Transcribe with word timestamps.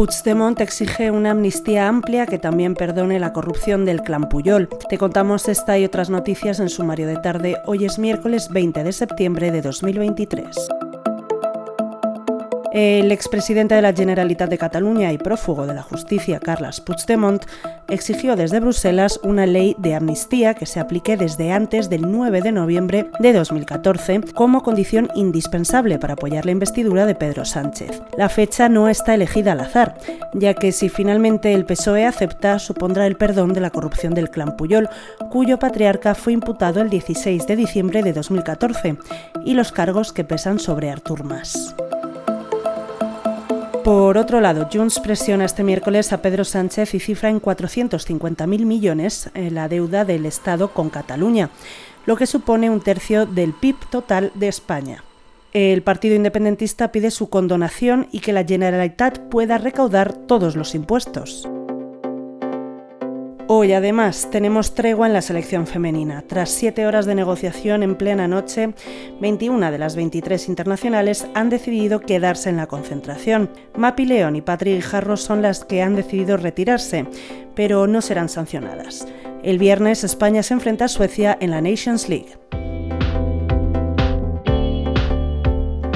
Puigdemont 0.00 0.58
exige 0.62 1.10
una 1.10 1.32
amnistía 1.32 1.86
amplia 1.86 2.24
que 2.24 2.38
también 2.38 2.74
perdone 2.74 3.20
la 3.20 3.34
corrupción 3.34 3.84
del 3.84 4.00
clan 4.00 4.30
Puyol. 4.30 4.66
Te 4.88 4.96
contamos 4.96 5.46
esta 5.46 5.78
y 5.78 5.84
otras 5.84 6.08
noticias 6.08 6.58
en 6.58 6.70
sumario 6.70 7.06
de 7.06 7.18
tarde. 7.18 7.58
Hoy 7.66 7.84
es 7.84 7.98
miércoles 7.98 8.48
20 8.48 8.82
de 8.82 8.92
septiembre 8.92 9.50
de 9.50 9.60
2023. 9.60 10.79
El 12.72 13.10
expresidente 13.10 13.74
de 13.74 13.82
la 13.82 13.92
Generalitat 13.92 14.48
de 14.48 14.56
Cataluña 14.56 15.12
y 15.12 15.18
prófugo 15.18 15.66
de 15.66 15.74
la 15.74 15.82
justicia, 15.82 16.38
Carles 16.38 16.80
Puigdemont, 16.80 17.44
exigió 17.88 18.36
desde 18.36 18.60
Bruselas 18.60 19.18
una 19.24 19.44
ley 19.44 19.74
de 19.76 19.96
amnistía 19.96 20.54
que 20.54 20.66
se 20.66 20.78
aplique 20.78 21.16
desde 21.16 21.50
antes 21.50 21.90
del 21.90 22.08
9 22.08 22.42
de 22.42 22.52
noviembre 22.52 23.10
de 23.18 23.32
2014 23.32 24.20
como 24.34 24.62
condición 24.62 25.08
indispensable 25.16 25.98
para 25.98 26.12
apoyar 26.12 26.46
la 26.46 26.52
investidura 26.52 27.06
de 27.06 27.16
Pedro 27.16 27.44
Sánchez. 27.44 28.02
La 28.16 28.28
fecha 28.28 28.68
no 28.68 28.88
está 28.88 29.14
elegida 29.14 29.52
al 29.52 29.60
azar, 29.60 29.98
ya 30.34 30.54
que 30.54 30.70
si 30.70 30.88
finalmente 30.88 31.52
el 31.52 31.66
PSOE 31.66 32.06
acepta, 32.06 32.60
supondrá 32.60 33.08
el 33.08 33.16
perdón 33.16 33.52
de 33.52 33.62
la 33.62 33.70
corrupción 33.70 34.14
del 34.14 34.30
clan 34.30 34.56
Puyol, 34.56 34.88
cuyo 35.28 35.58
patriarca 35.58 36.14
fue 36.14 36.34
imputado 36.34 36.80
el 36.80 36.88
16 36.88 37.48
de 37.48 37.56
diciembre 37.56 38.04
de 38.04 38.12
2014, 38.12 38.96
y 39.44 39.54
los 39.54 39.72
cargos 39.72 40.12
que 40.12 40.22
pesan 40.22 40.60
sobre 40.60 40.90
Artur 40.90 41.24
Mas. 41.24 41.74
Por 43.84 44.18
otro 44.18 44.42
lado, 44.42 44.68
Junts 44.70 45.00
presiona 45.00 45.46
este 45.46 45.62
miércoles 45.62 46.12
a 46.12 46.20
Pedro 46.20 46.44
Sánchez 46.44 46.94
y 46.94 47.00
cifra 47.00 47.30
en 47.30 47.40
450.000 47.40 48.46
millones 48.66 49.30
eh, 49.32 49.50
la 49.50 49.68
deuda 49.68 50.04
del 50.04 50.26
Estado 50.26 50.74
con 50.74 50.90
Cataluña, 50.90 51.48
lo 52.04 52.16
que 52.16 52.26
supone 52.26 52.68
un 52.68 52.82
tercio 52.82 53.24
del 53.24 53.54
PIB 53.54 53.76
total 53.88 54.32
de 54.34 54.48
España. 54.48 55.02
El 55.52 55.82
Partido 55.82 56.14
Independentista 56.14 56.92
pide 56.92 57.10
su 57.10 57.30
condonación 57.30 58.08
y 58.12 58.20
que 58.20 58.34
la 58.34 58.44
Generalitat 58.44 59.18
pueda 59.30 59.56
recaudar 59.56 60.12
todos 60.12 60.56
los 60.56 60.74
impuestos. 60.74 61.48
Hoy 63.52 63.72
además 63.72 64.28
tenemos 64.30 64.76
tregua 64.76 65.08
en 65.08 65.12
la 65.12 65.22
selección 65.22 65.66
femenina. 65.66 66.22
Tras 66.24 66.50
siete 66.50 66.86
horas 66.86 67.04
de 67.04 67.16
negociación 67.16 67.82
en 67.82 67.96
plena 67.96 68.28
noche, 68.28 68.74
21 69.20 69.72
de 69.72 69.76
las 69.76 69.96
23 69.96 70.48
internacionales 70.48 71.26
han 71.34 71.50
decidido 71.50 71.98
quedarse 71.98 72.48
en 72.48 72.56
la 72.56 72.68
concentración. 72.68 73.50
Mapi 73.76 74.06
León 74.06 74.36
y 74.36 74.40
Patrick 74.40 74.84
Jarro 74.84 75.16
son 75.16 75.42
las 75.42 75.64
que 75.64 75.82
han 75.82 75.96
decidido 75.96 76.36
retirarse, 76.36 77.06
pero 77.56 77.88
no 77.88 78.02
serán 78.02 78.28
sancionadas. 78.28 79.08
El 79.42 79.58
viernes 79.58 80.04
España 80.04 80.44
se 80.44 80.54
enfrenta 80.54 80.84
a 80.84 80.88
Suecia 80.88 81.36
en 81.40 81.50
la 81.50 81.60
Nations 81.60 82.08
League. 82.08 82.38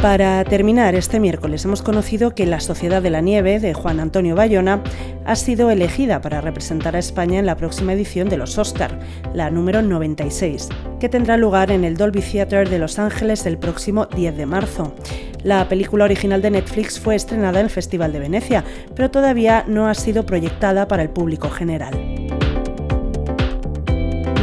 Para 0.04 0.44
terminar, 0.44 0.94
este 0.94 1.18
miércoles 1.18 1.64
hemos 1.64 1.80
conocido 1.80 2.34
que 2.34 2.44
La 2.44 2.60
Sociedad 2.60 3.00
de 3.00 3.08
la 3.08 3.22
Nieve, 3.22 3.58
de 3.58 3.72
Juan 3.72 4.00
Antonio 4.00 4.36
Bayona, 4.36 4.82
ha 5.24 5.36
sido 5.36 5.70
elegida 5.70 6.20
para 6.20 6.40
representar 6.40 6.96
a 6.96 6.98
España 6.98 7.38
en 7.38 7.46
la 7.46 7.56
próxima 7.56 7.92
edición 7.92 8.28
de 8.28 8.36
los 8.36 8.58
Oscar, 8.58 8.98
la 9.32 9.50
número 9.50 9.82
96, 9.82 10.68
que 11.00 11.08
tendrá 11.08 11.36
lugar 11.36 11.70
en 11.70 11.84
el 11.84 11.96
Dolby 11.96 12.20
Theatre 12.20 12.68
de 12.68 12.78
Los 12.78 12.98
Ángeles 12.98 13.46
el 13.46 13.58
próximo 13.58 14.06
10 14.06 14.36
de 14.36 14.46
marzo. 14.46 14.94
La 15.42 15.68
película 15.68 16.04
original 16.04 16.40
de 16.40 16.50
Netflix 16.50 16.98
fue 16.98 17.14
estrenada 17.14 17.60
en 17.60 17.66
el 17.66 17.70
Festival 17.70 18.12
de 18.12 18.20
Venecia, 18.20 18.64
pero 18.94 19.10
todavía 19.10 19.64
no 19.66 19.88
ha 19.88 19.94
sido 19.94 20.24
proyectada 20.24 20.88
para 20.88 21.02
el 21.02 21.10
público 21.10 21.50
general. 21.50 21.94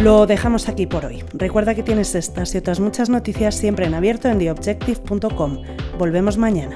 Lo 0.01 0.25
dejamos 0.25 0.67
aquí 0.67 0.87
por 0.87 1.05
hoy. 1.05 1.23
Recuerda 1.31 1.75
que 1.75 1.83
tienes 1.83 2.15
estas 2.15 2.55
y 2.55 2.57
otras 2.57 2.79
muchas 2.79 3.09
noticias 3.09 3.53
siempre 3.53 3.85
en 3.85 3.93
abierto 3.93 4.29
en 4.29 4.39
theobjective.com. 4.39 5.61
Volvemos 5.99 6.37
mañana. 6.37 6.73